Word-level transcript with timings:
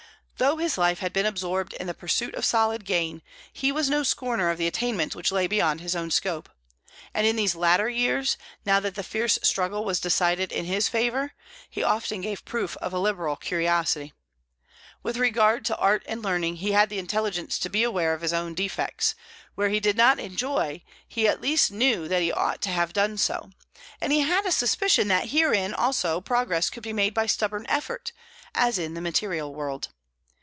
Though 0.37 0.57
his 0.57 0.75
life 0.75 1.01
had 1.01 1.13
been 1.13 1.27
absorbed 1.27 1.73
in 1.73 1.85
the 1.85 1.93
pursuit 1.93 2.33
of 2.33 2.45
solid 2.45 2.83
gain, 2.83 3.21
he 3.53 3.71
was 3.71 3.91
no 3.91 4.01
scorner 4.01 4.49
of 4.49 4.57
the 4.57 4.65
attainments 4.65 5.15
which 5.15 5.31
lay 5.31 5.45
beyond 5.45 5.81
his 5.81 5.95
own 5.95 6.09
scope, 6.09 6.49
and 7.13 7.27
in 7.27 7.35
these 7.35 7.53
latter 7.53 7.87
years, 7.87 8.37
now 8.65 8.79
that 8.79 8.95
the 8.95 9.03
fierce 9.03 9.37
struggle 9.43 9.85
was 9.85 9.99
decided 9.99 10.51
in 10.51 10.65
his 10.65 10.89
favour, 10.89 11.33
he 11.69 11.83
often 11.83 12.21
gave 12.21 12.43
proof 12.43 12.75
of 12.77 12.91
a 12.91 12.97
liberal 12.97 13.35
curiosity. 13.35 14.13
With 15.03 15.17
regard 15.17 15.63
to 15.65 15.77
art 15.77 16.01
and 16.07 16.23
learning, 16.23 16.55
he 16.55 16.71
had 16.71 16.89
the 16.89 16.97
intelligence 16.97 17.59
to 17.59 17.69
be 17.69 17.83
aware 17.83 18.15
of 18.15 18.21
his 18.21 18.33
own 18.33 18.55
defects; 18.55 19.13
where 19.53 19.69
he 19.69 19.79
did 19.79 19.95
not 19.95 20.19
enjoy, 20.19 20.81
he 21.07 21.27
at 21.27 21.39
least 21.39 21.71
knew 21.71 22.07
that 22.07 22.23
he 22.23 22.31
ought 22.31 22.63
to 22.63 22.71
have 22.71 22.93
done 22.93 23.19
so, 23.19 23.51
and 24.01 24.11
he 24.11 24.21
had 24.21 24.47
a 24.47 24.51
suspicion 24.51 25.07
that 25.07 25.29
herein 25.29 25.75
also 25.75 26.19
progress 26.19 26.71
could 26.71 26.81
be 26.81 26.93
made 26.93 27.13
by 27.13 27.27
stubborn 27.27 27.67
effort, 27.69 28.11
as 28.55 28.79
in 28.79 28.95
the 28.95 29.01
material 29.01 29.53
world. 29.53 29.89